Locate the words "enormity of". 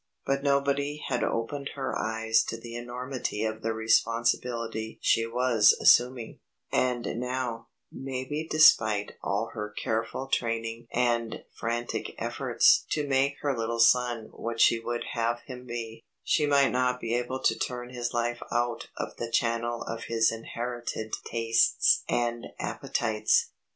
2.75-3.61